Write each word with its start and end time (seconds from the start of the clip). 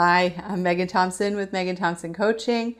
Hi, 0.00 0.40
I'm 0.46 0.62
Megan 0.62 0.86
Thompson 0.86 1.34
with 1.34 1.52
Megan 1.52 1.74
Thompson 1.74 2.14
Coaching. 2.14 2.76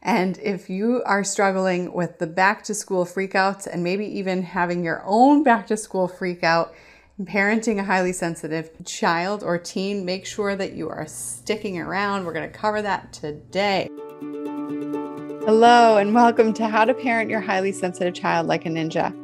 And 0.00 0.38
if 0.38 0.70
you 0.70 1.02
are 1.04 1.24
struggling 1.24 1.92
with 1.92 2.20
the 2.20 2.28
back 2.28 2.62
to 2.66 2.74
school 2.74 3.04
freakouts 3.04 3.66
and 3.66 3.82
maybe 3.82 4.06
even 4.06 4.44
having 4.44 4.84
your 4.84 5.02
own 5.04 5.42
back 5.42 5.66
to 5.66 5.76
school 5.76 6.08
freakout, 6.08 6.72
parenting 7.22 7.80
a 7.80 7.82
highly 7.82 8.12
sensitive 8.12 8.70
child 8.84 9.42
or 9.42 9.58
teen, 9.58 10.04
make 10.04 10.26
sure 10.26 10.54
that 10.54 10.74
you 10.74 10.88
are 10.88 11.08
sticking 11.08 11.80
around. 11.80 12.24
We're 12.24 12.34
going 12.34 12.48
to 12.48 12.56
cover 12.56 12.80
that 12.82 13.12
today. 13.12 13.88
Hello, 14.20 15.96
and 15.96 16.14
welcome 16.14 16.52
to 16.52 16.68
How 16.68 16.84
to 16.84 16.94
Parent 16.94 17.30
Your 17.30 17.40
Highly 17.40 17.72
Sensitive 17.72 18.14
Child 18.14 18.46
Like 18.46 18.64
a 18.64 18.68
Ninja. 18.68 19.23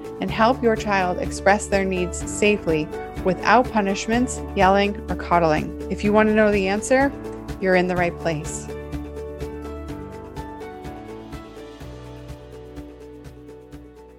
and 0.21 0.31
help 0.31 0.63
your 0.63 0.75
child 0.75 1.17
express 1.17 1.67
their 1.67 1.83
needs 1.83 2.17
safely 2.31 2.87
without 3.25 3.69
punishments, 3.71 4.39
yelling, 4.55 4.95
or 5.09 5.15
coddling. 5.15 5.91
If 5.91 6.03
you 6.03 6.13
want 6.13 6.29
to 6.29 6.35
know 6.35 6.51
the 6.51 6.67
answer, 6.67 7.11
you're 7.59 7.75
in 7.75 7.87
the 7.87 7.95
right 7.95 8.17
place. 8.19 8.67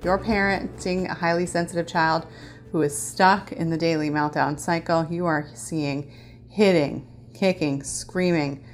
You're 0.04 0.18
parenting 0.18 1.08
a 1.08 1.14
highly 1.14 1.46
sensitive 1.46 1.86
child 1.86 2.26
who 2.72 2.82
is 2.82 2.96
stuck 2.96 3.52
in 3.52 3.70
the 3.70 3.78
daily 3.78 4.10
meltdown 4.10 4.58
cycle. 4.58 5.06
You 5.08 5.26
are 5.26 5.48
seeing 5.54 6.12
hitting, 6.48 7.06
kicking, 7.34 7.84
screaming, 7.84 8.64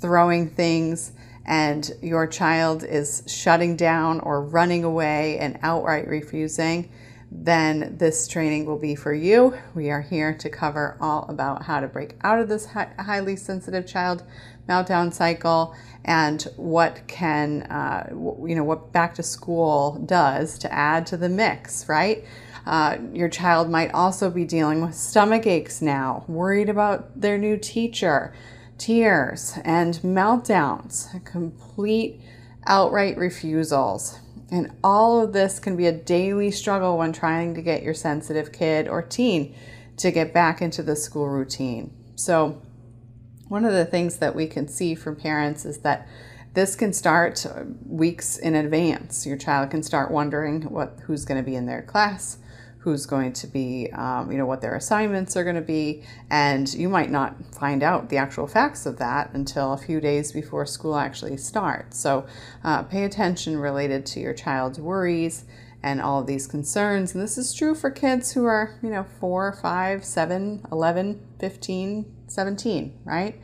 throwing 0.00 0.50
things, 0.50 1.12
and 1.46 1.92
your 2.02 2.26
child 2.26 2.82
is 2.82 3.22
shutting 3.26 3.76
down 3.76 4.20
or 4.20 4.42
running 4.42 4.82
away 4.84 5.38
and 5.38 5.58
outright 5.62 6.08
refusing, 6.08 6.90
then 7.30 7.96
this 7.98 8.26
training 8.26 8.66
will 8.66 8.78
be 8.78 8.94
for 8.96 9.14
you. 9.14 9.56
We 9.74 9.90
are 9.90 10.00
here 10.00 10.34
to 10.34 10.50
cover 10.50 10.96
all 11.00 11.24
about 11.28 11.62
how 11.62 11.80
to 11.80 11.86
break 11.86 12.16
out 12.22 12.40
of 12.40 12.48
this 12.48 12.66
highly 12.66 13.36
sensitive 13.36 13.86
child 13.86 14.24
meltdown 14.68 15.14
cycle 15.14 15.74
and 16.04 16.42
what 16.56 17.06
can, 17.06 17.62
uh, 17.62 18.08
you 18.10 18.54
know, 18.54 18.64
what 18.64 18.92
back 18.92 19.14
to 19.14 19.22
school 19.22 20.02
does 20.04 20.58
to 20.58 20.72
add 20.72 21.06
to 21.06 21.16
the 21.16 21.28
mix, 21.28 21.88
right? 21.88 22.24
Uh, 22.64 22.98
your 23.12 23.28
child 23.28 23.70
might 23.70 23.92
also 23.94 24.28
be 24.28 24.44
dealing 24.44 24.80
with 24.80 24.94
stomach 24.94 25.46
aches 25.46 25.80
now, 25.80 26.24
worried 26.26 26.68
about 26.68 27.20
their 27.20 27.38
new 27.38 27.56
teacher 27.56 28.34
tears 28.78 29.58
and 29.64 29.94
meltdowns, 29.96 31.24
complete 31.24 32.20
outright 32.66 33.16
refusals. 33.16 34.18
And 34.50 34.72
all 34.84 35.20
of 35.20 35.32
this 35.32 35.58
can 35.58 35.76
be 35.76 35.86
a 35.86 35.92
daily 35.92 36.50
struggle 36.50 36.98
when 36.98 37.12
trying 37.12 37.54
to 37.54 37.62
get 37.62 37.82
your 37.82 37.94
sensitive 37.94 38.52
kid 38.52 38.86
or 38.86 39.02
teen 39.02 39.54
to 39.96 40.10
get 40.10 40.32
back 40.32 40.62
into 40.62 40.82
the 40.82 40.94
school 40.94 41.28
routine. 41.28 41.92
So, 42.14 42.62
one 43.48 43.64
of 43.64 43.72
the 43.72 43.84
things 43.84 44.18
that 44.18 44.34
we 44.34 44.46
can 44.46 44.66
see 44.66 44.94
from 44.94 45.16
parents 45.16 45.64
is 45.64 45.78
that 45.78 46.08
this 46.54 46.74
can 46.74 46.92
start 46.92 47.44
uh, 47.46 47.64
weeks 47.84 48.38
in 48.38 48.54
advance. 48.54 49.26
Your 49.26 49.36
child 49.36 49.70
can 49.70 49.82
start 49.82 50.10
wondering 50.10 50.62
what 50.62 50.98
who's 51.04 51.24
going 51.24 51.38
to 51.38 51.48
be 51.48 51.54
in 51.54 51.66
their 51.66 51.82
class, 51.82 52.38
who's 52.86 53.04
going 53.04 53.32
to 53.32 53.48
be, 53.48 53.90
um, 53.94 54.30
you 54.30 54.38
know, 54.38 54.46
what 54.46 54.60
their 54.60 54.76
assignments 54.76 55.36
are 55.36 55.42
going 55.42 55.56
to 55.56 55.60
be. 55.60 56.04
And 56.30 56.72
you 56.72 56.88
might 56.88 57.10
not 57.10 57.34
find 57.52 57.82
out 57.82 58.10
the 58.10 58.16
actual 58.16 58.46
facts 58.46 58.86
of 58.86 58.98
that 58.98 59.32
until 59.34 59.72
a 59.72 59.76
few 59.76 60.00
days 60.00 60.30
before 60.30 60.64
school 60.66 60.94
actually 60.94 61.36
starts. 61.36 61.98
So 61.98 62.28
uh, 62.62 62.84
pay 62.84 63.02
attention 63.02 63.58
related 63.58 64.06
to 64.06 64.20
your 64.20 64.34
child's 64.34 64.78
worries 64.78 65.46
and 65.82 66.00
all 66.00 66.20
of 66.20 66.28
these 66.28 66.46
concerns. 66.46 67.12
And 67.12 67.20
this 67.20 67.36
is 67.36 67.52
true 67.52 67.74
for 67.74 67.90
kids 67.90 68.34
who 68.34 68.44
are, 68.44 68.78
you 68.80 68.90
know, 68.90 69.04
4, 69.18 69.58
5, 69.60 70.04
7, 70.04 70.66
11, 70.70 71.26
15, 71.40 72.16
17, 72.28 72.98
right? 73.04 73.34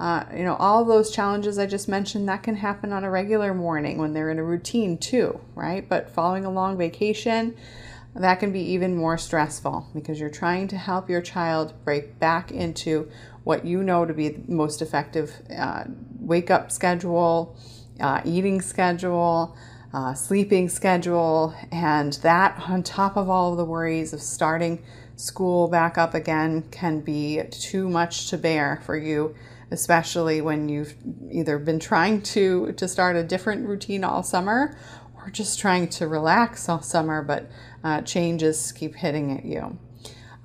Uh, 0.00 0.24
you 0.34 0.44
know, 0.44 0.56
all 0.56 0.86
those 0.86 1.10
challenges 1.10 1.58
I 1.58 1.66
just 1.66 1.88
mentioned, 1.88 2.26
that 2.30 2.42
can 2.42 2.56
happen 2.56 2.94
on 2.94 3.04
a 3.04 3.10
regular 3.10 3.52
morning 3.52 3.98
when 3.98 4.14
they're 4.14 4.30
in 4.30 4.38
a 4.38 4.44
routine 4.44 4.96
too, 4.96 5.40
right? 5.54 5.86
But 5.86 6.08
following 6.08 6.46
a 6.46 6.50
long 6.50 6.78
vacation, 6.78 7.54
that 8.14 8.40
can 8.40 8.52
be 8.52 8.60
even 8.60 8.96
more 8.96 9.18
stressful 9.18 9.86
because 9.94 10.18
you're 10.18 10.30
trying 10.30 10.68
to 10.68 10.76
help 10.76 11.08
your 11.08 11.20
child 11.20 11.72
break 11.84 12.18
back 12.18 12.50
into 12.50 13.10
what 13.44 13.64
you 13.64 13.82
know 13.82 14.04
to 14.04 14.12
be 14.12 14.28
the 14.28 14.52
most 14.52 14.82
effective 14.82 15.32
uh, 15.56 15.84
wake 16.18 16.50
up 16.50 16.70
schedule, 16.70 17.56
uh, 18.00 18.20
eating 18.24 18.60
schedule, 18.60 19.56
uh, 19.92 20.14
sleeping 20.14 20.68
schedule, 20.68 21.54
and 21.72 22.14
that 22.14 22.62
on 22.68 22.82
top 22.82 23.16
of 23.16 23.30
all 23.30 23.52
of 23.52 23.58
the 23.58 23.64
worries 23.64 24.12
of 24.12 24.20
starting 24.20 24.82
school 25.16 25.68
back 25.68 25.98
up 25.98 26.14
again 26.14 26.62
can 26.70 27.00
be 27.00 27.42
too 27.50 27.88
much 27.88 28.28
to 28.28 28.38
bear 28.38 28.80
for 28.84 28.96
you 28.96 29.34
especially 29.70 30.40
when 30.40 30.68
you've 30.68 30.94
either 31.30 31.58
been 31.58 31.78
trying 31.78 32.22
to 32.22 32.72
to 32.72 32.88
start 32.88 33.16
a 33.16 33.22
different 33.22 33.66
routine 33.66 34.04
all 34.04 34.22
summer 34.22 34.76
or 35.28 35.30
just 35.30 35.58
trying 35.58 35.86
to 35.86 36.08
relax 36.08 36.68
all 36.70 36.80
summer 36.80 37.22
but 37.22 37.50
uh, 37.84 38.00
changes 38.02 38.72
keep 38.72 38.94
hitting 38.94 39.36
at 39.36 39.44
you. 39.44 39.78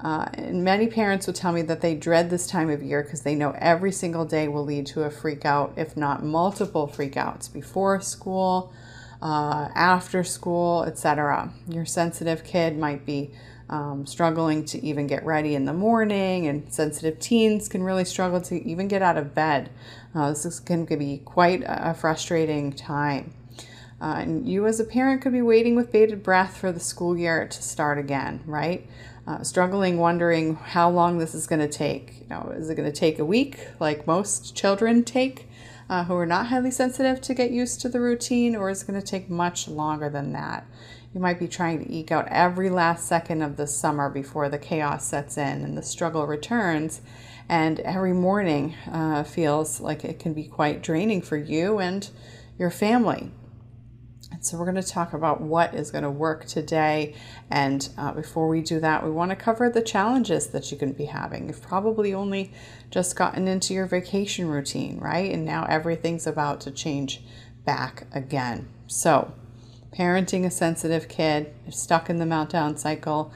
Uh, 0.01 0.27
and 0.33 0.61
many 0.65 0.87
parents 0.87 1.25
will 1.25 1.33
tell 1.33 1.53
me 1.53 1.61
that 1.61 1.79
they 1.79 1.95
dread 1.95 2.29
this 2.29 2.45
time 2.45 2.69
of 2.69 2.83
year 2.83 3.01
because 3.01 3.21
they 3.21 3.33
know 3.33 3.55
every 3.57 3.91
single 3.91 4.25
day 4.25 4.49
will 4.49 4.65
lead 4.65 4.85
to 4.85 5.03
a 5.03 5.09
freak 5.09 5.45
out, 5.45 5.71
if 5.77 5.95
not 5.95 6.21
multiple 6.21 6.91
freakouts 6.93 7.51
before 7.51 8.01
school, 8.01 8.73
uh, 9.21 9.69
after 9.73 10.21
school, 10.25 10.83
etc. 10.83 11.53
Your 11.69 11.85
sensitive 11.85 12.43
kid 12.43 12.77
might 12.77 13.05
be 13.05 13.31
um, 13.69 14.05
struggling 14.05 14.65
to 14.65 14.85
even 14.85 15.07
get 15.07 15.25
ready 15.25 15.55
in 15.55 15.63
the 15.63 15.73
morning, 15.73 16.47
and 16.47 16.71
sensitive 16.73 17.19
teens 17.19 17.69
can 17.69 17.81
really 17.81 18.03
struggle 18.03 18.41
to 18.41 18.61
even 18.67 18.89
get 18.89 19.01
out 19.01 19.15
of 19.15 19.33
bed. 19.33 19.69
Uh, 20.13 20.31
this 20.31 20.59
can 20.59 20.83
be 20.83 21.21
quite 21.23 21.63
a 21.65 21.93
frustrating 21.93 22.73
time. 22.73 23.33
Uh, 24.03 24.15
and 24.17 24.49
you, 24.49 24.67
as 24.67 24.81
a 24.81 24.83
parent, 24.83 25.21
could 25.21 25.31
be 25.31 25.41
waiting 25.41 25.77
with 25.77 25.89
bated 25.89 26.21
breath 26.21 26.57
for 26.57 26.73
the 26.73 26.79
school 26.79 27.17
year 27.17 27.47
to 27.47 27.63
start 27.63 27.97
again, 27.97 28.41
right? 28.45 28.85
Uh, 29.25 29.41
struggling, 29.41 29.97
wondering 29.97 30.55
how 30.55 30.89
long 30.89 31.19
this 31.19 31.33
is 31.33 31.47
going 31.47 31.61
to 31.61 31.69
take. 31.69 32.19
You 32.19 32.27
know, 32.29 32.53
is 32.53 32.69
it 32.69 32.75
going 32.75 32.91
to 32.91 32.99
take 32.99 33.17
a 33.17 33.23
week, 33.23 33.65
like 33.79 34.05
most 34.05 34.57
children 34.57 35.05
take, 35.05 35.47
uh, 35.89 36.03
who 36.03 36.15
are 36.15 36.25
not 36.25 36.47
highly 36.47 36.69
sensitive 36.69 37.21
to 37.21 37.33
get 37.33 37.51
used 37.51 37.79
to 37.79 37.87
the 37.87 38.01
routine, 38.01 38.57
or 38.57 38.69
is 38.69 38.83
it 38.83 38.87
going 38.87 38.99
to 38.99 39.07
take 39.07 39.29
much 39.29 39.69
longer 39.69 40.09
than 40.09 40.33
that? 40.33 40.67
You 41.13 41.21
might 41.21 41.39
be 41.39 41.47
trying 41.47 41.85
to 41.85 41.89
eke 41.89 42.11
out 42.11 42.27
every 42.27 42.69
last 42.69 43.07
second 43.07 43.41
of 43.41 43.55
the 43.55 43.67
summer 43.67 44.09
before 44.09 44.49
the 44.49 44.57
chaos 44.57 45.05
sets 45.05 45.37
in 45.37 45.63
and 45.63 45.77
the 45.77 45.81
struggle 45.81 46.27
returns. 46.27 46.99
And 47.47 47.79
every 47.79 48.13
morning 48.13 48.75
uh, 48.91 49.23
feels 49.23 49.79
like 49.79 50.03
it 50.03 50.19
can 50.19 50.33
be 50.33 50.43
quite 50.43 50.83
draining 50.83 51.21
for 51.21 51.37
you 51.37 51.79
and 51.79 52.09
your 52.59 52.69
family. 52.69 53.31
So, 54.43 54.57
we're 54.57 54.69
going 54.69 54.83
to 54.83 54.83
talk 54.83 55.13
about 55.13 55.39
what 55.39 55.73
is 55.73 55.89
going 55.89 56.03
to 56.03 56.11
work 56.11 56.45
today. 56.45 57.15
And 57.49 57.87
uh, 57.97 58.11
before 58.11 58.49
we 58.49 58.59
do 58.59 58.81
that, 58.81 59.01
we 59.01 59.09
want 59.09 59.29
to 59.29 59.37
cover 59.37 59.69
the 59.69 59.81
challenges 59.81 60.47
that 60.47 60.69
you 60.69 60.77
can 60.77 60.91
be 60.91 61.05
having. 61.05 61.47
You've 61.47 61.61
probably 61.61 62.13
only 62.13 62.51
just 62.91 63.15
gotten 63.15 63.47
into 63.47 63.73
your 63.73 63.85
vacation 63.85 64.49
routine, 64.49 64.99
right? 64.99 65.31
And 65.31 65.45
now 65.45 65.65
everything's 65.69 66.27
about 66.27 66.59
to 66.61 66.71
change 66.71 67.21
back 67.63 68.05
again. 68.13 68.67
So, 68.87 69.33
parenting 69.97 70.45
a 70.45 70.51
sensitive 70.51 71.07
kid, 71.07 71.53
stuck 71.69 72.09
in 72.09 72.17
the 72.17 72.25
meltdown 72.25 72.77
cycle, 72.77 73.31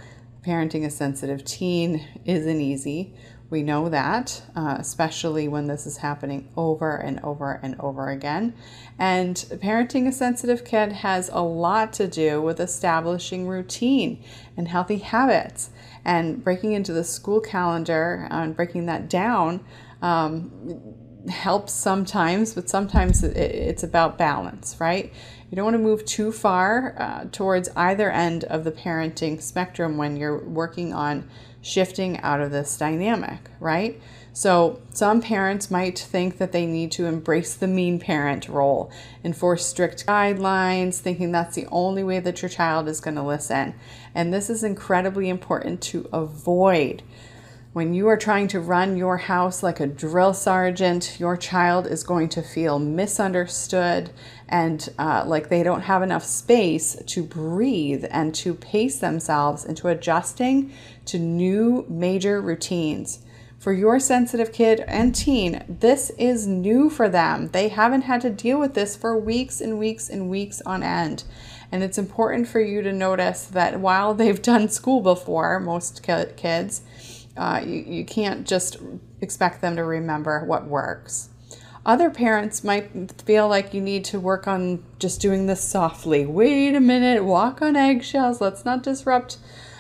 parenting 0.45 0.86
a 0.86 0.89
sensitive 0.89 1.45
teen 1.45 2.06
isn't 2.25 2.59
easy. 2.59 3.13
We 3.49 3.63
know 3.63 3.88
that, 3.89 4.41
uh, 4.55 4.75
especially 4.77 5.47
when 5.47 5.67
this 5.67 5.85
is 5.85 5.97
happening 5.97 6.49
over 6.57 6.97
and 6.97 7.19
over 7.21 7.59
and 7.63 7.79
over 7.79 8.09
again. 8.09 8.53
And 8.99 9.35
parenting 9.35 10.07
a 10.07 10.11
sensitive 10.11 10.65
kid 10.65 10.91
has 10.91 11.29
a 11.31 11.41
lot 11.41 11.94
to 11.94 12.07
do 12.07 12.41
with 12.41 12.59
establishing 12.59 13.47
routine 13.47 14.21
and 14.57 14.67
healthy 14.67 14.97
habits 14.97 15.69
and 16.03 16.44
breaking 16.44 16.73
into 16.73 16.91
the 16.91 17.05
school 17.05 17.39
calendar 17.39 18.27
and 18.29 18.55
breaking 18.55 18.85
that 18.88 19.09
down. 19.09 19.63
Um, 20.01 20.95
helps 21.29 21.73
sometimes, 21.73 22.53
but 22.53 22.69
sometimes 22.69 23.23
it's 23.23 23.83
about 23.83 24.17
balance, 24.17 24.77
right? 24.79 25.11
You 25.49 25.55
don't 25.55 25.65
want 25.65 25.75
to 25.75 25.79
move 25.83 26.05
too 26.05 26.31
far 26.31 26.95
uh, 26.97 27.25
towards 27.31 27.69
either 27.75 28.11
end 28.11 28.44
of 28.45 28.63
the 28.63 28.71
parenting 28.71 29.41
spectrum 29.41 29.97
when 29.97 30.17
you're 30.17 30.44
working 30.44 30.94
on 30.94 31.29
shifting 31.68 32.19
out 32.22 32.42
of 32.42 32.52
this 32.52 32.78
dynamic, 32.78 33.40
right? 33.60 34.00
So, 34.34 34.80
some 34.92 35.22
parents 35.22 35.72
might 35.72 35.98
think 35.98 36.38
that 36.38 36.52
they 36.52 36.68
need 36.68 36.92
to 36.92 37.08
embrace 37.08 37.56
the 37.56 37.68
mean 37.68 38.00
parent 38.00 38.48
role, 38.48 38.92
enforce 39.24 39.66
strict 39.66 40.06
guidelines, 40.06 41.00
thinking 41.00 41.31
that's 41.31 41.56
the 41.56 41.66
only 41.72 42.04
way 42.04 42.19
that 42.19 42.44
your 42.44 42.50
child 42.50 42.88
is 42.88 43.00
going 43.00 43.16
to 43.16 43.24
listen. 43.24 43.74
And 44.14 44.31
this 44.31 44.52
is 44.52 44.64
incredibly 44.64 45.28
important 45.28 45.81
to 45.84 46.08
avoid. 46.14 47.02
When 47.77 47.94
you 47.94 48.07
are 48.07 48.18
trying 48.18 48.47
to 48.47 48.59
run 48.59 48.97
your 48.97 49.18
house 49.18 49.62
like 49.62 49.79
a 49.79 49.85
drill 49.85 50.33
sergeant, 50.33 51.19
your 51.19 51.38
child 51.38 51.85
is 51.85 52.03
going 52.03 52.29
to 52.29 52.41
feel 52.41 52.79
misunderstood 52.79 54.09
and 54.50 54.89
uh, 54.97 55.25
like 55.27 55.50
they 55.50 55.62
don't 55.62 55.81
have 55.81 56.01
enough 56.01 56.24
space 56.24 56.97
to 57.06 57.21
breathe 57.21 58.03
and 58.09 58.33
to 58.33 58.56
pace 58.56 58.97
themselves 58.97 59.63
into 59.63 59.89
adjusting 59.89 60.74
to 61.06 61.19
new 61.19 61.85
major 61.88 62.41
routines. 62.41 63.19
For 63.59 63.74
your 63.74 64.00
sensitive 64.00 64.51
kid 64.51 64.80
and 64.88 65.13
teen, 65.13 65.63
this 65.69 66.09
is 66.18 66.47
new 66.47 66.89
for 66.89 67.07
them. 67.07 67.50
They 67.50 67.68
haven't 67.68 68.03
had 68.03 68.21
to 68.21 68.31
deal 68.31 68.59
with 68.59 68.73
this 68.73 68.95
for 68.95 69.15
weeks 69.15 69.62
and 69.62 69.77
weeks 69.77 70.09
and 70.09 70.31
weeks 70.31 70.62
on 70.65 70.81
end. 70.81 71.25
And 71.72 71.84
it's 71.84 71.98
important 71.98 72.48
for 72.48 72.62
you 72.62 72.81
to 72.81 72.94
notice 72.94 73.46
that 73.46 73.80
while 73.80 74.14
they've 74.14 74.42
done 74.42 74.69
school 74.69 75.02
before, 75.02 75.60
most 75.60 76.02
kids, 76.04 76.81
uh, 77.36 77.62
you, 77.66 77.84
you 77.88 78.06
can't 78.06 78.48
just 78.48 78.78
expect 79.22 79.62
them 79.62 79.75
to 79.75 79.84
remember 79.84 80.44
what 80.46 80.66
works. 80.66 81.30
Other 81.86 82.10
parents 82.10 82.66
might 82.66 83.22
feel 83.22 83.48
like 83.48 83.74
you 83.74 83.80
need 83.80 84.04
to 84.06 84.19
work 84.19 84.46
on 84.46 84.84
just 85.00 85.22
doing 85.22 85.46
this 85.46 85.64
softly. 85.64 86.25
Wait 86.25 86.75
a 86.75 86.81
minute, 86.81 87.24
walk 87.24 87.62
on 87.62 87.78
eggshells. 87.78 88.42
Let's 88.42 88.66
not 88.66 88.84
disrupt 88.84 89.38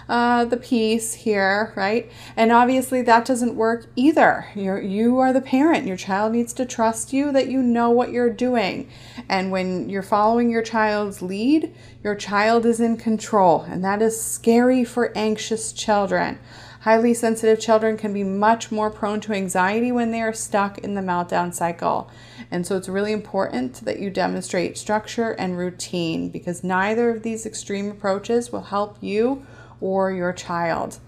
uh, 0.09 0.45
the 0.45 0.57
peace 0.57 1.13
here, 1.13 1.73
right? 1.75 2.09
And 2.35 2.51
obviously 2.51 3.01
that 3.03 3.25
doesn't 3.25 3.55
work 3.55 3.87
either. 3.95 4.47
You're, 4.55 4.81
you 4.81 5.19
are 5.19 5.33
the 5.33 5.41
parent. 5.41 5.85
Your 5.87 5.97
child 5.97 6.33
needs 6.33 6.53
to 6.53 6.65
trust 6.65 7.13
you 7.13 7.31
that 7.31 7.49
you 7.49 7.61
know 7.61 7.89
what 7.89 8.11
you're 8.11 8.29
doing. 8.29 8.89
And 9.27 9.51
when 9.51 9.89
you're 9.89 10.03
following 10.03 10.49
your 10.49 10.61
child's 10.63 11.21
lead, 11.21 11.73
your 12.03 12.15
child 12.15 12.65
is 12.65 12.79
in 12.79 12.97
control. 12.97 13.61
And 13.61 13.83
that 13.83 14.01
is 14.01 14.21
scary 14.21 14.83
for 14.83 15.11
anxious 15.15 15.73
children. 15.73 16.39
Highly 16.81 17.13
sensitive 17.13 17.59
children 17.59 17.97
can 17.97 18.13
be 18.13 18.23
much 18.23 18.71
more 18.71 18.89
prone 18.89 19.19
to 19.21 19.33
anxiety 19.33 19.91
when 19.91 20.11
they 20.11 20.21
are 20.21 20.31
stuck 20.31 20.77
in 20.77 20.93
the 20.93 21.01
meltdown 21.01 21.53
cycle. 21.53 22.09
And 22.49 22.65
so 22.65 22.77
it's 22.77 22.87
really 22.87 23.11
important 23.11 23.83
that 23.83 23.99
you 23.99 24.09
demonstrate 24.09 24.77
structure 24.77 25.31
and 25.31 25.57
routine 25.57 26.29
because 26.29 26.63
neither 26.63 27.09
of 27.09 27.23
these 27.23 27.45
extreme 27.45 27.91
approaches 27.91 28.53
will 28.53 28.61
help 28.61 28.97
you 29.01 29.45
or 29.81 30.11
your 30.11 30.33
child. 30.33 30.99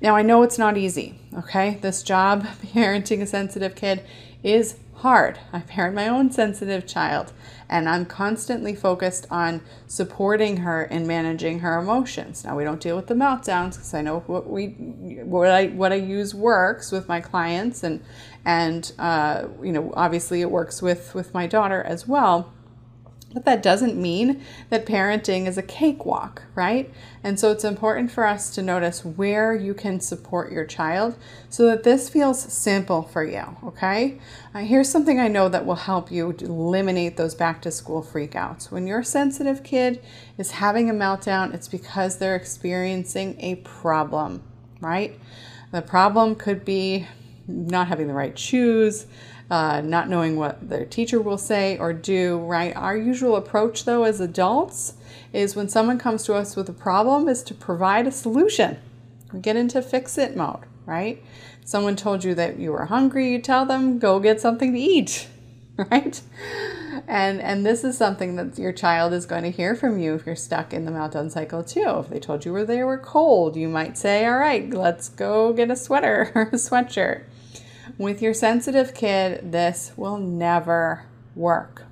Now, 0.00 0.14
I 0.14 0.22
know 0.22 0.42
it's 0.42 0.58
not 0.58 0.76
easy, 0.76 1.18
okay? 1.36 1.78
This 1.80 2.02
job, 2.02 2.44
parenting 2.66 3.20
a 3.20 3.26
sensitive 3.26 3.74
kid, 3.74 4.04
is 4.42 4.76
hard. 4.98 5.38
I 5.52 5.60
parent 5.60 5.94
my 5.94 6.08
own 6.08 6.30
sensitive 6.30 6.86
child, 6.86 7.32
and 7.68 7.88
I'm 7.88 8.04
constantly 8.04 8.74
focused 8.74 9.26
on 9.30 9.60
supporting 9.86 10.58
her 10.58 10.82
in 10.82 11.06
managing 11.06 11.60
her 11.60 11.78
emotions. 11.78 12.44
Now 12.44 12.56
we 12.56 12.64
don't 12.64 12.80
deal 12.80 12.96
with 12.96 13.06
the 13.06 13.14
meltdowns 13.14 13.72
because 13.72 13.94
I 13.94 14.02
know 14.02 14.20
what 14.20 14.48
we 14.48 14.66
what 15.22 15.50
I 15.50 15.66
what 15.68 15.92
I 15.92 15.96
use 15.96 16.34
works 16.34 16.90
with 16.90 17.08
my 17.08 17.20
clients, 17.20 17.84
and 17.84 18.02
and 18.44 18.90
uh, 18.98 19.46
you 19.62 19.72
know 19.72 19.92
obviously 19.96 20.40
it 20.40 20.50
works 20.50 20.82
with 20.82 21.14
with 21.14 21.32
my 21.32 21.46
daughter 21.46 21.82
as 21.82 22.08
well. 22.08 22.52
But 23.34 23.44
that 23.44 23.62
doesn't 23.62 23.94
mean 23.94 24.42
that 24.70 24.86
parenting 24.86 25.46
is 25.46 25.58
a 25.58 25.62
cakewalk, 25.62 26.44
right? 26.54 26.90
And 27.22 27.38
so 27.38 27.52
it's 27.52 27.64
important 27.64 28.10
for 28.10 28.24
us 28.26 28.54
to 28.54 28.62
notice 28.62 29.04
where 29.04 29.54
you 29.54 29.74
can 29.74 30.00
support 30.00 30.50
your 30.50 30.64
child 30.64 31.14
so 31.50 31.66
that 31.66 31.82
this 31.82 32.08
feels 32.08 32.40
simple 32.40 33.02
for 33.02 33.22
you, 33.22 33.44
okay? 33.62 34.18
Uh, 34.54 34.60
here's 34.60 34.88
something 34.88 35.20
I 35.20 35.28
know 35.28 35.50
that 35.50 35.66
will 35.66 35.74
help 35.74 36.10
you 36.10 36.30
eliminate 36.40 37.18
those 37.18 37.34
back 37.34 37.60
to 37.62 37.70
school 37.70 38.02
freakouts. 38.02 38.70
When 38.70 38.86
your 38.86 39.02
sensitive 39.02 39.62
kid 39.62 40.02
is 40.38 40.52
having 40.52 40.88
a 40.88 40.94
meltdown, 40.94 41.52
it's 41.52 41.68
because 41.68 42.16
they're 42.16 42.36
experiencing 42.36 43.38
a 43.40 43.56
problem, 43.56 44.42
right? 44.80 45.20
The 45.70 45.82
problem 45.82 46.34
could 46.34 46.64
be 46.64 47.06
not 47.46 47.88
having 47.88 48.06
the 48.06 48.14
right 48.14 48.38
shoes, 48.38 49.06
uh, 49.50 49.80
not 49.80 50.08
knowing 50.08 50.36
what 50.36 50.68
their 50.68 50.84
teacher 50.84 51.20
will 51.20 51.38
say 51.38 51.78
or 51.78 51.92
do, 51.92 52.38
right? 52.38 52.76
Our 52.76 52.96
usual 52.96 53.36
approach, 53.36 53.84
though, 53.84 54.04
as 54.04 54.20
adults, 54.20 54.94
is 55.32 55.56
when 55.56 55.68
someone 55.68 55.98
comes 55.98 56.24
to 56.24 56.34
us 56.34 56.56
with 56.56 56.68
a 56.68 56.74
problem, 56.74 57.28
is 57.28 57.42
to 57.44 57.54
provide 57.54 58.06
a 58.06 58.12
solution. 58.12 58.78
We 59.32 59.40
get 59.40 59.56
into 59.56 59.82
fix 59.82 60.18
it 60.18 60.36
mode, 60.36 60.64
right? 60.86 61.22
Someone 61.64 61.96
told 61.96 62.24
you 62.24 62.34
that 62.34 62.58
you 62.58 62.72
were 62.72 62.86
hungry, 62.86 63.30
you 63.30 63.40
tell 63.40 63.66
them, 63.66 63.98
go 63.98 64.20
get 64.20 64.40
something 64.40 64.72
to 64.72 64.78
eat, 64.78 65.28
right? 65.76 66.20
And 67.06 67.40
and 67.40 67.64
this 67.64 67.84
is 67.84 67.96
something 67.96 68.36
that 68.36 68.58
your 68.58 68.72
child 68.72 69.12
is 69.12 69.24
going 69.24 69.44
to 69.44 69.50
hear 69.50 69.74
from 69.74 69.98
you 69.98 70.14
if 70.14 70.26
you're 70.26 70.36
stuck 70.36 70.72
in 70.72 70.84
the 70.84 70.90
meltdown 70.90 71.30
cycle 71.30 71.62
too. 71.62 71.98
If 72.00 72.08
they 72.08 72.18
told 72.18 72.44
you 72.44 72.52
where 72.52 72.64
they 72.64 72.82
were 72.82 72.98
cold, 72.98 73.56
you 73.56 73.68
might 73.68 73.96
say, 73.96 74.26
"All 74.26 74.36
right, 74.36 74.68
let's 74.72 75.08
go 75.08 75.52
get 75.52 75.70
a 75.70 75.76
sweater 75.76 76.32
or 76.34 76.42
a 76.42 76.52
sweatshirt." 76.52 77.22
With 77.98 78.22
your 78.22 78.32
sensitive 78.32 78.94
kid, 78.94 79.50
this 79.50 79.90
will 79.96 80.18
never 80.18 81.06
work. 81.34 81.84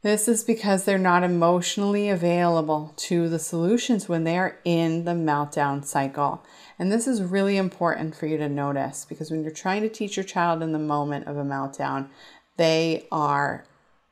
This 0.00 0.28
is 0.28 0.44
because 0.44 0.84
they're 0.84 0.96
not 0.96 1.22
emotionally 1.22 2.08
available 2.08 2.94
to 2.96 3.28
the 3.28 3.38
solutions 3.38 4.08
when 4.08 4.24
they 4.24 4.38
are 4.38 4.56
in 4.64 5.04
the 5.04 5.12
meltdown 5.12 5.84
cycle. 5.84 6.42
And 6.78 6.90
this 6.90 7.06
is 7.06 7.22
really 7.22 7.58
important 7.58 8.16
for 8.16 8.26
you 8.26 8.38
to 8.38 8.48
notice 8.48 9.04
because 9.04 9.30
when 9.30 9.42
you're 9.42 9.52
trying 9.52 9.82
to 9.82 9.90
teach 9.90 10.16
your 10.16 10.24
child 10.24 10.62
in 10.62 10.72
the 10.72 10.78
moment 10.78 11.26
of 11.26 11.36
a 11.36 11.44
meltdown, 11.44 12.08
they 12.56 13.06
are 13.12 13.66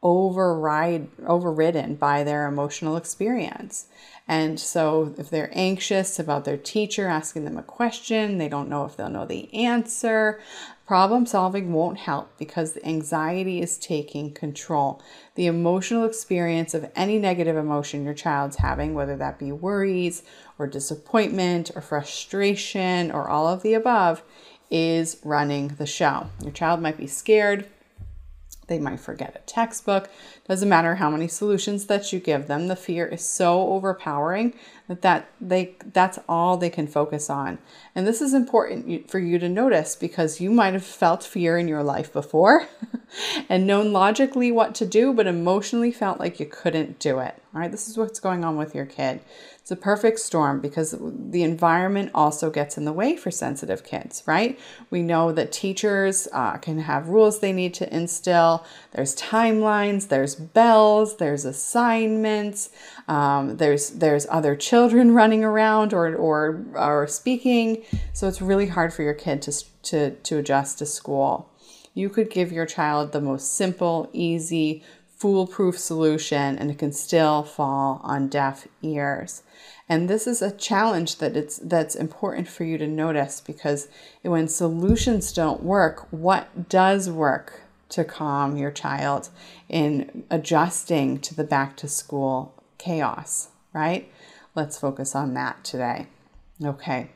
override 0.04 1.08
overridden 1.26 1.94
by 1.94 2.22
their 2.22 2.46
emotional 2.46 2.96
experience. 2.96 3.86
And 4.28 4.60
so 4.60 5.14
if 5.18 5.28
they're 5.28 5.50
anxious 5.52 6.18
about 6.18 6.44
their 6.44 6.56
teacher 6.56 7.08
asking 7.08 7.44
them 7.44 7.58
a 7.58 7.62
question, 7.62 8.38
they 8.38 8.48
don't 8.48 8.68
know 8.68 8.84
if 8.84 8.96
they'll 8.96 9.10
know 9.10 9.26
the 9.26 9.52
answer, 9.52 10.40
problem 10.86 11.26
solving 11.26 11.72
won't 11.72 11.98
help 11.98 12.36
because 12.38 12.72
the 12.72 12.86
anxiety 12.86 13.60
is 13.60 13.78
taking 13.78 14.32
control. 14.32 15.02
The 15.34 15.46
emotional 15.46 16.04
experience 16.04 16.74
of 16.74 16.90
any 16.94 17.18
negative 17.18 17.56
emotion 17.56 18.04
your 18.04 18.14
child's 18.14 18.56
having, 18.56 18.94
whether 18.94 19.16
that 19.16 19.38
be 19.38 19.52
worries 19.52 20.22
or 20.58 20.66
disappointment 20.66 21.70
or 21.74 21.82
frustration 21.82 23.10
or 23.10 23.28
all 23.28 23.48
of 23.48 23.62
the 23.62 23.74
above, 23.74 24.22
is 24.70 25.18
running 25.22 25.68
the 25.68 25.86
show. 25.86 26.26
Your 26.42 26.52
child 26.52 26.80
might 26.80 26.96
be 26.96 27.06
scared, 27.06 27.68
they 28.66 28.78
might 28.78 29.00
forget 29.00 29.36
a 29.36 29.46
textbook. 29.46 30.08
Doesn't 30.48 30.68
matter 30.68 30.96
how 30.96 31.10
many 31.10 31.28
solutions 31.28 31.86
that 31.86 32.12
you 32.12 32.20
give 32.20 32.46
them. 32.46 32.68
The 32.68 32.76
fear 32.76 33.06
is 33.06 33.26
so 33.26 33.68
overpowering 33.68 34.54
that, 34.88 35.02
that 35.02 35.28
they 35.40 35.76
that's 35.92 36.18
all 36.28 36.56
they 36.56 36.70
can 36.70 36.86
focus 36.86 37.28
on. 37.28 37.58
And 37.94 38.06
this 38.06 38.20
is 38.20 38.34
important 38.34 39.10
for 39.10 39.18
you 39.18 39.38
to 39.38 39.48
notice 39.48 39.96
because 39.96 40.40
you 40.40 40.50
might 40.50 40.74
have 40.74 40.84
felt 40.84 41.22
fear 41.22 41.58
in 41.58 41.68
your 41.68 41.82
life 41.82 42.12
before 42.12 42.66
and 43.48 43.66
known 43.66 43.92
logically 43.92 44.50
what 44.50 44.74
to 44.76 44.86
do, 44.86 45.12
but 45.12 45.26
emotionally 45.26 45.92
felt 45.92 46.18
like 46.18 46.40
you 46.40 46.46
couldn't 46.46 46.98
do 46.98 47.18
it. 47.18 47.40
Right, 47.54 47.70
this 47.70 47.88
is 47.88 47.96
what's 47.96 48.18
going 48.18 48.44
on 48.44 48.56
with 48.56 48.74
your 48.74 48.84
kid. 48.84 49.20
It's 49.60 49.70
a 49.70 49.76
perfect 49.76 50.18
storm 50.18 50.60
because 50.60 50.96
the 51.00 51.44
environment 51.44 52.10
also 52.12 52.50
gets 52.50 52.76
in 52.76 52.84
the 52.84 52.92
way 52.92 53.16
for 53.16 53.30
sensitive 53.30 53.84
kids, 53.84 54.24
right? 54.26 54.58
We 54.90 55.02
know 55.02 55.30
that 55.30 55.52
teachers 55.52 56.26
uh, 56.32 56.56
can 56.56 56.80
have 56.80 57.10
rules 57.10 57.38
they 57.38 57.52
need 57.52 57.72
to 57.74 57.94
instill. 57.94 58.66
There's 58.90 59.14
timelines, 59.14 60.08
there's 60.08 60.34
bells, 60.34 61.18
there's 61.18 61.44
assignments, 61.44 62.70
um, 63.06 63.58
there's 63.58 63.90
there's 63.90 64.26
other 64.30 64.56
children 64.56 65.14
running 65.20 65.44
around 65.44 65.94
or 65.94 66.12
or 66.16 66.64
or 66.74 67.06
speaking. 67.06 67.84
So 68.12 68.26
it's 68.26 68.42
really 68.42 68.66
hard 68.66 68.92
for 68.92 69.04
your 69.04 69.14
kid 69.14 69.42
to 69.42 69.52
to 69.84 70.10
to 70.10 70.38
adjust 70.38 70.78
to 70.78 70.86
school. 70.86 71.52
You 71.94 72.08
could 72.08 72.30
give 72.30 72.50
your 72.50 72.66
child 72.66 73.12
the 73.12 73.20
most 73.20 73.54
simple, 73.54 74.10
easy, 74.12 74.82
foolproof 75.16 75.78
solution 75.78 76.58
and 76.58 76.70
it 76.70 76.78
can 76.78 76.92
still 76.92 77.42
fall 77.42 78.00
on 78.02 78.28
deaf 78.28 78.66
ears. 78.82 79.42
And 79.88 80.08
this 80.08 80.26
is 80.26 80.40
a 80.40 80.50
challenge 80.50 81.18
that 81.18 81.36
it's 81.36 81.58
that's 81.58 81.94
important 81.94 82.48
for 82.48 82.64
you 82.64 82.78
to 82.78 82.86
notice 82.86 83.40
because 83.40 83.88
when 84.22 84.48
solutions 84.48 85.32
don't 85.32 85.62
work, 85.62 86.06
what 86.10 86.68
does 86.68 87.10
work 87.10 87.62
to 87.90 88.04
calm 88.04 88.56
your 88.56 88.70
child 88.70 89.28
in 89.68 90.24
adjusting 90.30 91.20
to 91.20 91.34
the 91.34 91.44
back 91.44 91.76
to 91.76 91.88
school 91.88 92.62
chaos, 92.78 93.48
right? 93.72 94.10
Let's 94.54 94.78
focus 94.78 95.14
on 95.14 95.34
that 95.34 95.64
today. 95.64 96.06
Okay. 96.62 97.10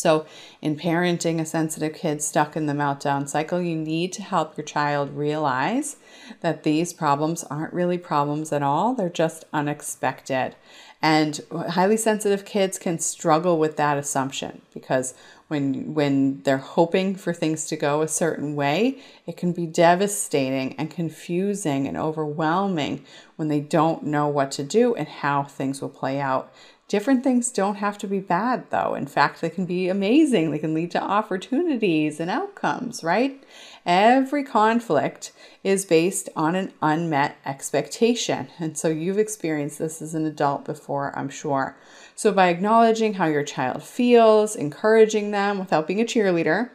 So, 0.00 0.24
in 0.62 0.76
parenting 0.76 1.42
a 1.42 1.44
sensitive 1.44 1.92
kid 1.92 2.22
stuck 2.22 2.56
in 2.56 2.64
the 2.64 2.72
meltdown 2.72 3.28
cycle, 3.28 3.60
you 3.60 3.76
need 3.76 4.14
to 4.14 4.22
help 4.22 4.56
your 4.56 4.64
child 4.64 5.14
realize 5.14 5.96
that 6.40 6.62
these 6.62 6.94
problems 6.94 7.44
aren't 7.44 7.74
really 7.74 7.98
problems 7.98 8.50
at 8.50 8.62
all. 8.62 8.94
They're 8.94 9.10
just 9.10 9.44
unexpected. 9.52 10.56
And 11.02 11.40
highly 11.50 11.98
sensitive 11.98 12.46
kids 12.46 12.78
can 12.78 12.98
struggle 12.98 13.58
with 13.58 13.76
that 13.76 13.98
assumption 13.98 14.62
because 14.72 15.12
when 15.48 15.92
when 15.92 16.42
they're 16.44 16.58
hoping 16.58 17.14
for 17.14 17.34
things 17.34 17.66
to 17.66 17.76
go 17.76 18.00
a 18.00 18.08
certain 18.08 18.54
way, 18.54 19.02
it 19.26 19.36
can 19.36 19.52
be 19.52 19.66
devastating 19.66 20.74
and 20.76 20.90
confusing 20.90 21.86
and 21.86 21.98
overwhelming 21.98 23.04
when 23.36 23.48
they 23.48 23.60
don't 23.60 24.04
know 24.04 24.28
what 24.28 24.50
to 24.52 24.62
do 24.62 24.94
and 24.94 25.08
how 25.08 25.42
things 25.42 25.82
will 25.82 25.90
play 25.90 26.20
out. 26.20 26.52
Different 26.90 27.22
things 27.22 27.52
don't 27.52 27.76
have 27.76 27.98
to 27.98 28.08
be 28.08 28.18
bad, 28.18 28.68
though. 28.70 28.96
In 28.96 29.06
fact, 29.06 29.40
they 29.40 29.48
can 29.48 29.64
be 29.64 29.88
amazing. 29.88 30.50
They 30.50 30.58
can 30.58 30.74
lead 30.74 30.90
to 30.90 31.00
opportunities 31.00 32.18
and 32.18 32.28
outcomes, 32.28 33.04
right? 33.04 33.40
Every 33.86 34.42
conflict 34.42 35.30
is 35.62 35.84
based 35.84 36.28
on 36.34 36.56
an 36.56 36.72
unmet 36.82 37.36
expectation. 37.46 38.48
And 38.58 38.76
so 38.76 38.88
you've 38.88 39.20
experienced 39.20 39.78
this 39.78 40.02
as 40.02 40.16
an 40.16 40.26
adult 40.26 40.64
before, 40.64 41.16
I'm 41.16 41.28
sure. 41.28 41.76
So, 42.16 42.32
by 42.32 42.48
acknowledging 42.48 43.14
how 43.14 43.26
your 43.26 43.44
child 43.44 43.84
feels, 43.84 44.56
encouraging 44.56 45.30
them 45.30 45.60
without 45.60 45.86
being 45.86 46.00
a 46.00 46.04
cheerleader, 46.04 46.70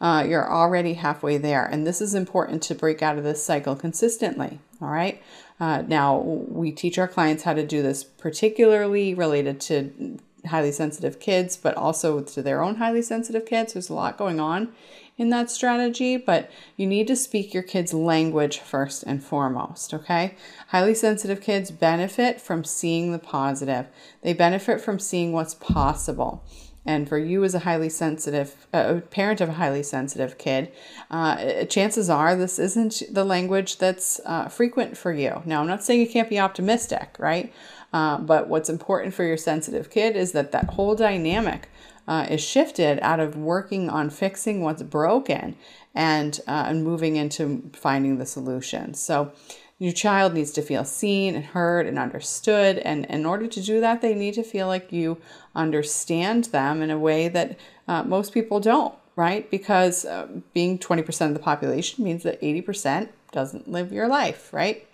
uh, 0.00 0.24
you're 0.28 0.48
already 0.48 0.94
halfway 0.94 1.38
there. 1.38 1.66
And 1.66 1.84
this 1.84 2.00
is 2.00 2.14
important 2.14 2.62
to 2.62 2.76
break 2.76 3.02
out 3.02 3.18
of 3.18 3.24
this 3.24 3.42
cycle 3.42 3.74
consistently. 3.74 4.60
All 4.80 4.90
right. 4.90 5.20
Uh, 5.58 5.82
now, 5.86 6.18
we 6.18 6.70
teach 6.70 6.98
our 6.98 7.08
clients 7.08 7.44
how 7.44 7.54
to 7.54 7.66
do 7.66 7.82
this, 7.82 8.04
particularly 8.04 9.14
related 9.14 9.60
to 9.60 10.18
highly 10.46 10.72
sensitive 10.72 11.18
kids, 11.18 11.56
but 11.56 11.76
also 11.76 12.20
to 12.20 12.42
their 12.42 12.62
own 12.62 12.76
highly 12.76 13.02
sensitive 13.02 13.46
kids. 13.46 13.72
There's 13.72 13.88
a 13.88 13.94
lot 13.94 14.18
going 14.18 14.38
on 14.40 14.72
in 15.18 15.30
that 15.30 15.50
strategy, 15.50 16.16
but 16.16 16.50
you 16.76 16.86
need 16.86 17.06
to 17.08 17.16
speak 17.16 17.54
your 17.54 17.62
kids' 17.62 17.94
language 17.94 18.58
first 18.58 19.02
and 19.04 19.22
foremost, 19.22 19.94
okay? 19.94 20.34
Highly 20.68 20.94
sensitive 20.94 21.40
kids 21.40 21.70
benefit 21.70 22.40
from 22.40 22.64
seeing 22.64 23.12
the 23.12 23.18
positive, 23.18 23.86
they 24.22 24.34
benefit 24.34 24.80
from 24.80 24.98
seeing 24.98 25.32
what's 25.32 25.54
possible. 25.54 26.44
And 26.86 27.08
for 27.08 27.18
you 27.18 27.42
as 27.42 27.54
a 27.54 27.60
highly 27.60 27.88
sensitive 27.88 28.66
uh, 28.72 29.00
parent 29.10 29.40
of 29.40 29.48
a 29.48 29.54
highly 29.54 29.82
sensitive 29.82 30.38
kid, 30.38 30.72
uh, 31.10 31.64
chances 31.64 32.08
are 32.08 32.36
this 32.36 32.58
isn't 32.58 33.02
the 33.10 33.24
language 33.24 33.78
that's 33.78 34.20
uh, 34.24 34.48
frequent 34.48 34.96
for 34.96 35.12
you. 35.12 35.42
Now, 35.44 35.60
I'm 35.60 35.66
not 35.66 35.82
saying 35.82 36.00
you 36.00 36.08
can't 36.08 36.30
be 36.30 36.38
optimistic, 36.38 37.16
right? 37.18 37.52
Uh, 37.92 38.18
but 38.18 38.48
what's 38.48 38.68
important 38.68 39.14
for 39.14 39.24
your 39.24 39.36
sensitive 39.36 39.90
kid 39.90 40.16
is 40.16 40.32
that 40.32 40.52
that 40.52 40.70
whole 40.70 40.94
dynamic 40.94 41.68
uh, 42.06 42.26
is 42.30 42.40
shifted 42.40 43.00
out 43.00 43.20
of 43.20 43.36
working 43.36 43.90
on 43.90 44.10
fixing 44.10 44.62
what's 44.62 44.82
broken 44.82 45.56
and 45.94 46.40
uh, 46.46 46.66
and 46.68 46.84
moving 46.84 47.16
into 47.16 47.68
finding 47.72 48.18
the 48.18 48.26
solution. 48.26 48.94
So 48.94 49.32
your 49.78 49.92
child 49.92 50.32
needs 50.32 50.52
to 50.52 50.62
feel 50.62 50.84
seen 50.84 51.34
and 51.34 51.44
heard 51.44 51.86
and 51.86 51.98
understood. 51.98 52.78
And 52.78 53.04
in 53.06 53.26
order 53.26 53.46
to 53.46 53.62
do 53.62 53.80
that, 53.80 54.00
they 54.00 54.14
need 54.14 54.34
to 54.34 54.42
feel 54.42 54.66
like 54.66 54.90
you 54.90 55.18
understand 55.54 56.44
them 56.44 56.82
in 56.82 56.90
a 56.90 56.98
way 56.98 57.28
that 57.28 57.58
uh, 57.86 58.02
most 58.02 58.32
people 58.32 58.58
don't, 58.58 58.94
right? 59.16 59.50
Because 59.50 60.04
uh, 60.04 60.28
being 60.54 60.78
20% 60.78 61.28
of 61.28 61.34
the 61.34 61.40
population 61.40 62.04
means 62.04 62.22
that 62.22 62.40
80% 62.40 63.10
doesn't 63.32 63.68
live 63.68 63.92
your 63.92 64.08
life, 64.08 64.52
right? 64.52 64.86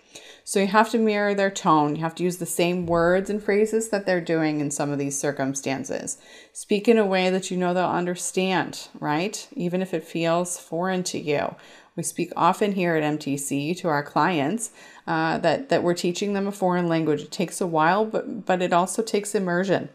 So 0.45 0.59
you 0.59 0.67
have 0.67 0.89
to 0.91 0.97
mirror 0.97 1.33
their 1.33 1.49
tone. 1.49 1.95
You 1.95 2.01
have 2.01 2.15
to 2.15 2.23
use 2.23 2.37
the 2.37 2.45
same 2.45 2.85
words 2.85 3.29
and 3.29 3.41
phrases 3.41 3.89
that 3.89 4.05
they're 4.05 4.21
doing 4.21 4.59
in 4.59 4.71
some 4.71 4.91
of 4.91 4.99
these 4.99 5.17
circumstances. 5.17 6.17
Speak 6.51 6.89
in 6.89 6.97
a 6.97 7.05
way 7.05 7.29
that 7.29 7.49
you 7.49 7.55
know 7.55 7.73
they'll 7.73 7.85
understand, 7.85 8.89
right? 8.99 9.47
Even 9.53 9.81
if 9.81 9.93
it 9.93 10.03
feels 10.03 10.59
foreign 10.59 11.03
to 11.03 11.19
you. 11.19 11.55
We 11.95 12.03
speak 12.03 12.31
often 12.35 12.73
here 12.73 12.95
at 12.95 13.03
MTC 13.19 13.77
to 13.77 13.87
our 13.87 14.03
clients 14.03 14.71
uh, 15.05 15.37
that, 15.39 15.69
that 15.69 15.83
we're 15.83 15.93
teaching 15.93 16.33
them 16.33 16.47
a 16.47 16.51
foreign 16.51 16.87
language. 16.87 17.21
It 17.21 17.31
takes 17.31 17.61
a 17.61 17.67
while, 17.67 18.05
but, 18.05 18.45
but 18.45 18.61
it 18.61 18.73
also 18.73 19.03
takes 19.03 19.35
immersion 19.35 19.89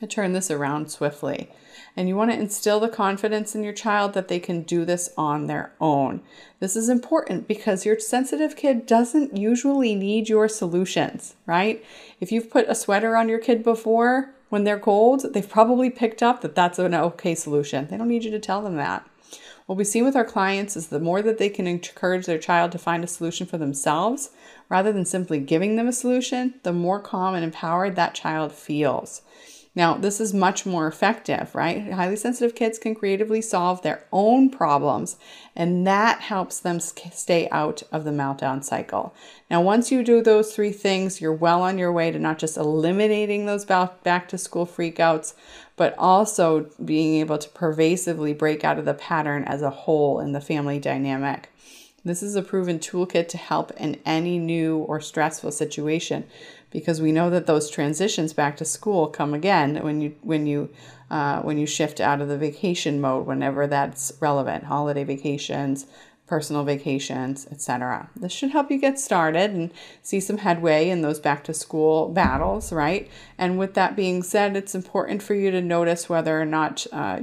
to 0.00 0.06
turn 0.06 0.32
this 0.32 0.50
around 0.50 0.90
swiftly. 0.90 1.50
And 1.96 2.08
you 2.08 2.16
want 2.16 2.30
to 2.30 2.38
instill 2.38 2.80
the 2.80 2.88
confidence 2.88 3.54
in 3.54 3.64
your 3.64 3.72
child 3.72 4.14
that 4.14 4.28
they 4.28 4.38
can 4.38 4.62
do 4.62 4.84
this 4.84 5.10
on 5.16 5.46
their 5.46 5.72
own. 5.80 6.22
This 6.60 6.76
is 6.76 6.88
important 6.88 7.48
because 7.48 7.84
your 7.84 7.98
sensitive 7.98 8.54
kid 8.54 8.86
doesn't 8.86 9.36
usually 9.36 9.94
need 9.94 10.28
your 10.28 10.48
solutions, 10.48 11.34
right? 11.46 11.84
If 12.20 12.30
you've 12.30 12.50
put 12.50 12.68
a 12.68 12.74
sweater 12.74 13.16
on 13.16 13.28
your 13.28 13.38
kid 13.38 13.64
before 13.64 14.30
when 14.50 14.64
they're 14.64 14.78
cold, 14.78 15.32
they've 15.32 15.48
probably 15.48 15.90
picked 15.90 16.22
up 16.22 16.42
that 16.42 16.54
that's 16.54 16.78
an 16.78 16.94
okay 16.94 17.34
solution. 17.34 17.88
They 17.88 17.96
don't 17.96 18.08
need 18.08 18.24
you 18.24 18.30
to 18.30 18.38
tell 18.38 18.62
them 18.62 18.76
that. 18.76 19.09
What 19.70 19.76
we 19.76 19.84
see 19.84 20.02
with 20.02 20.16
our 20.16 20.24
clients 20.24 20.76
is 20.76 20.88
the 20.88 20.98
more 20.98 21.22
that 21.22 21.38
they 21.38 21.48
can 21.48 21.68
encourage 21.68 22.26
their 22.26 22.38
child 22.38 22.72
to 22.72 22.78
find 22.78 23.04
a 23.04 23.06
solution 23.06 23.46
for 23.46 23.56
themselves, 23.56 24.30
rather 24.68 24.92
than 24.92 25.04
simply 25.04 25.38
giving 25.38 25.76
them 25.76 25.86
a 25.86 25.92
solution, 25.92 26.54
the 26.64 26.72
more 26.72 26.98
calm 26.98 27.36
and 27.36 27.44
empowered 27.44 27.94
that 27.94 28.12
child 28.12 28.50
feels. 28.50 29.22
Now, 29.76 29.94
this 29.94 30.20
is 30.20 30.34
much 30.34 30.66
more 30.66 30.88
effective, 30.88 31.54
right? 31.54 31.92
Highly 31.92 32.16
sensitive 32.16 32.56
kids 32.56 32.80
can 32.80 32.96
creatively 32.96 33.40
solve 33.40 33.82
their 33.82 34.04
own 34.12 34.50
problems, 34.50 35.16
and 35.54 35.86
that 35.86 36.22
helps 36.22 36.58
them 36.58 36.80
stay 36.80 37.48
out 37.52 37.84
of 37.92 38.02
the 38.02 38.10
meltdown 38.10 38.64
cycle. 38.64 39.14
Now, 39.48 39.62
once 39.62 39.92
you 39.92 40.02
do 40.02 40.20
those 40.20 40.52
three 40.52 40.72
things, 40.72 41.20
you're 41.20 41.32
well 41.32 41.62
on 41.62 41.78
your 41.78 41.92
way 41.92 42.10
to 42.10 42.18
not 42.18 42.40
just 42.40 42.56
eliminating 42.56 43.46
those 43.46 43.64
back 43.64 44.26
to 44.26 44.36
school 44.36 44.66
freakouts, 44.66 45.34
but 45.80 45.94
also 45.96 46.68
being 46.84 47.14
able 47.20 47.38
to 47.38 47.48
pervasively 47.48 48.34
break 48.34 48.64
out 48.64 48.78
of 48.78 48.84
the 48.84 48.92
pattern 48.92 49.42
as 49.44 49.62
a 49.62 49.70
whole 49.70 50.20
in 50.20 50.32
the 50.32 50.40
family 50.42 50.78
dynamic. 50.78 51.48
This 52.04 52.22
is 52.22 52.36
a 52.36 52.42
proven 52.42 52.78
toolkit 52.78 53.28
to 53.28 53.38
help 53.38 53.70
in 53.78 53.98
any 54.04 54.38
new 54.38 54.76
or 54.76 55.00
stressful 55.00 55.52
situation 55.52 56.26
because 56.70 57.00
we 57.00 57.12
know 57.12 57.30
that 57.30 57.46
those 57.46 57.70
transitions 57.70 58.34
back 58.34 58.58
to 58.58 58.64
school 58.66 59.06
come 59.06 59.32
again 59.32 59.76
when 59.76 60.02
you 60.02 60.14
when 60.20 60.46
you 60.46 60.68
uh, 61.10 61.40
when 61.40 61.56
you 61.56 61.64
shift 61.66 61.98
out 61.98 62.20
of 62.20 62.28
the 62.28 62.36
vacation 62.36 63.00
mode 63.00 63.26
whenever 63.26 63.66
that's 63.66 64.12
relevant 64.20 64.64
holiday 64.64 65.02
vacations 65.02 65.86
personal 66.30 66.62
vacations 66.62 67.48
etc 67.50 68.08
this 68.14 68.30
should 68.30 68.52
help 68.52 68.70
you 68.70 68.78
get 68.78 69.00
started 69.00 69.50
and 69.50 69.72
see 70.00 70.20
some 70.20 70.38
headway 70.38 70.88
in 70.88 71.02
those 71.02 71.18
back 71.18 71.42
to 71.42 71.52
school 71.52 72.08
battles 72.08 72.72
right 72.72 73.10
and 73.36 73.58
with 73.58 73.74
that 73.74 73.96
being 73.96 74.22
said 74.22 74.56
it's 74.56 74.72
important 74.72 75.20
for 75.20 75.34
you 75.34 75.50
to 75.50 75.60
notice 75.60 76.08
whether 76.08 76.40
or 76.40 76.44
not 76.44 76.86
uh, 76.92 77.20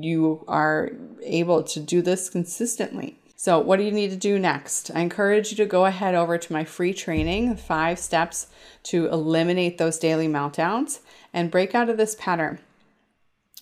you 0.00 0.44
are 0.48 0.90
able 1.22 1.62
to 1.62 1.78
do 1.78 2.02
this 2.02 2.28
consistently 2.28 3.16
so, 3.36 3.58
what 3.58 3.78
do 3.78 3.82
you 3.82 3.90
need 3.90 4.10
to 4.10 4.16
do 4.16 4.38
next? 4.38 4.92
I 4.94 5.00
encourage 5.00 5.50
you 5.50 5.56
to 5.56 5.66
go 5.66 5.84
ahead 5.84 6.14
over 6.14 6.38
to 6.38 6.52
my 6.52 6.62
free 6.62 6.94
training, 6.94 7.56
five 7.56 7.98
steps 7.98 8.46
to 8.84 9.08
eliminate 9.08 9.78
those 9.78 9.98
daily 9.98 10.28
meltdowns 10.28 11.00
and 11.32 11.50
break 11.50 11.74
out 11.74 11.88
of 11.88 11.96
this 11.96 12.14
pattern 12.14 12.60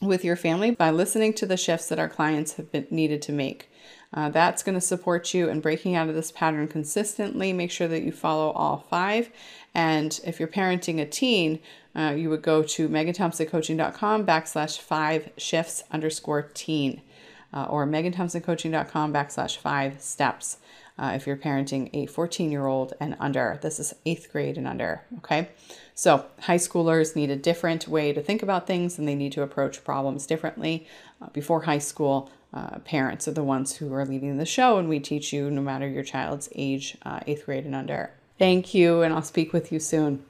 with 0.02 0.22
your 0.22 0.36
family 0.36 0.70
by 0.70 0.90
listening 0.90 1.32
to 1.32 1.46
the 1.46 1.56
shifts 1.56 1.88
that 1.88 1.98
our 1.98 2.10
clients 2.10 2.56
have 2.56 2.70
been 2.70 2.88
needed 2.90 3.22
to 3.22 3.32
make. 3.32 3.69
Uh, 4.12 4.28
that's 4.28 4.62
going 4.62 4.74
to 4.74 4.80
support 4.80 5.32
you 5.32 5.48
in 5.48 5.60
breaking 5.60 5.94
out 5.94 6.08
of 6.08 6.14
this 6.14 6.32
pattern 6.32 6.66
consistently. 6.66 7.52
Make 7.52 7.70
sure 7.70 7.88
that 7.88 8.02
you 8.02 8.12
follow 8.12 8.50
all 8.50 8.84
five. 8.90 9.30
And 9.74 10.18
if 10.24 10.40
you're 10.40 10.48
parenting 10.48 11.00
a 11.00 11.06
teen, 11.06 11.60
uh, 11.94 12.14
you 12.16 12.28
would 12.30 12.42
go 12.42 12.62
to 12.62 12.88
meganthompsoncoaching.com 12.88 14.26
backslash 14.26 14.78
five 14.78 15.30
shifts 15.36 15.84
underscore 15.90 16.42
teen 16.54 17.02
uh, 17.52 17.66
or 17.68 17.86
meganthompsoncoaching.com 17.86 19.12
backslash 19.12 19.56
five 19.56 20.00
steps 20.00 20.58
uh, 20.98 21.12
if 21.14 21.26
you're 21.26 21.36
parenting 21.36 21.90
a 21.92 22.06
14 22.06 22.50
year 22.50 22.66
old 22.66 22.94
and 23.00 23.16
under. 23.18 23.58
This 23.62 23.80
is 23.80 23.94
eighth 24.04 24.30
grade 24.30 24.58
and 24.58 24.66
under. 24.66 25.02
Okay. 25.18 25.48
So 25.94 26.26
high 26.40 26.56
schoolers 26.56 27.16
need 27.16 27.30
a 27.30 27.36
different 27.36 27.88
way 27.88 28.12
to 28.12 28.22
think 28.22 28.42
about 28.42 28.66
things 28.66 28.98
and 28.98 29.06
they 29.06 29.14
need 29.14 29.32
to 29.32 29.42
approach 29.42 29.84
problems 29.84 30.26
differently. 30.26 30.86
Uh, 31.20 31.28
before 31.32 31.62
high 31.62 31.78
school, 31.78 32.30
uh, 32.52 32.78
parents 32.80 33.28
are 33.28 33.32
the 33.32 33.44
ones 33.44 33.76
who 33.76 33.92
are 33.92 34.04
leading 34.04 34.38
the 34.38 34.46
show, 34.46 34.78
and 34.78 34.88
we 34.88 35.00
teach 35.00 35.32
you 35.32 35.50
no 35.50 35.60
matter 35.60 35.88
your 35.88 36.02
child's 36.02 36.48
age, 36.54 36.96
uh, 37.02 37.20
eighth 37.26 37.46
grade 37.46 37.64
and 37.64 37.74
under. 37.74 38.10
Thank 38.38 38.74
you, 38.74 39.02
and 39.02 39.14
I'll 39.14 39.22
speak 39.22 39.52
with 39.52 39.70
you 39.70 39.78
soon. 39.78 40.24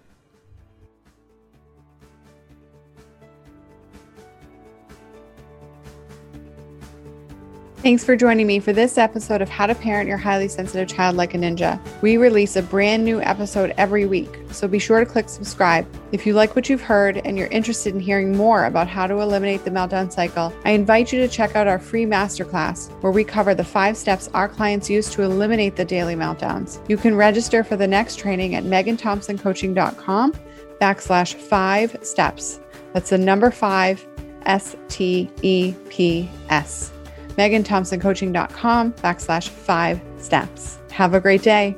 Thanks 7.83 8.05
for 8.05 8.15
joining 8.15 8.47
me 8.47 8.61
for 8.61 8.75
this 8.75 8.99
episode 8.99 9.41
of 9.41 9.49
How 9.49 9.67
to 9.67 9.75
Parent 9.75 10.07
Your 10.07 10.19
Highly 10.19 10.49
Sensitive 10.49 10.87
Child 10.87 11.17
Like 11.17 11.33
a 11.33 11.39
Ninja. 11.39 11.81
We 12.03 12.19
release 12.19 12.57
a 12.57 12.63
brand 12.63 13.07
new 13.07 13.23
episode 13.23 13.73
every 13.79 14.05
week, 14.05 14.29
so 14.51 14.69
be 14.69 14.79
sure 14.79 15.01
to 15.01 15.07
click 15.07 15.31
subscribe. 15.31 15.87
If 16.13 16.27
you 16.27 16.35
like 16.35 16.55
what 16.55 16.69
you've 16.69 16.83
heard 16.83 17.23
and 17.25 17.39
you're 17.39 17.47
interested 17.47 17.95
in 17.95 18.01
hearing 18.01 18.37
more 18.37 18.67
about 18.67 18.87
how 18.87 19.07
to 19.07 19.21
eliminate 19.21 19.65
the 19.65 19.71
meltdown 19.71 20.13
cycle, 20.13 20.53
I 20.67 20.73
invite 20.73 21.11
you 21.11 21.21
to 21.21 21.29
check 21.29 21.57
out 21.57 21.67
our 21.67 21.79
free 21.79 22.05
masterclass 22.05 22.91
where 23.01 23.13
we 23.13 23.25
cover 23.25 23.55
the 23.55 23.65
five 23.65 23.97
steps 23.97 24.29
our 24.35 24.47
clients 24.47 24.91
use 24.91 25.09
to 25.13 25.23
eliminate 25.23 25.77
the 25.77 25.85
daily 25.87 26.17
meltdowns. 26.17 26.87
You 26.87 26.99
can 26.99 27.17
register 27.17 27.65
for 27.65 27.77
the 27.77 27.89
next 27.89 28.19
training 28.19 28.57
at 28.57 28.65
meganthompsoncoaching.com 28.65 30.35
backslash 30.83 31.33
five 31.35 31.97
steps. 32.03 32.61
That's 32.93 33.09
the 33.09 33.17
number 33.17 33.51
five, 33.51 34.07
S 34.45 34.77
T 34.89 35.31
E 35.41 35.75
P 35.89 36.29
S 36.51 36.93
meganthompsoncoaching.com 37.41 38.93
backslash 39.05 39.49
five 39.49 40.01
steps. 40.19 40.79
Have 40.91 41.15
a 41.15 41.21
great 41.21 41.43
day. 41.43 41.77